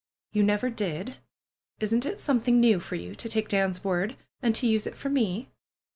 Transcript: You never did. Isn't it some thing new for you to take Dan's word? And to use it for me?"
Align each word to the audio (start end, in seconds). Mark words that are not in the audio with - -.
You 0.33 0.41
never 0.41 0.71
did. 0.71 1.17
Isn't 1.79 2.07
it 2.07 2.19
some 2.19 2.39
thing 2.39 2.59
new 2.59 2.79
for 2.79 2.95
you 2.95 3.13
to 3.13 3.29
take 3.29 3.47
Dan's 3.49 3.83
word? 3.83 4.17
And 4.41 4.55
to 4.55 4.65
use 4.65 4.87
it 4.87 4.95
for 4.95 5.09
me?" 5.09 5.51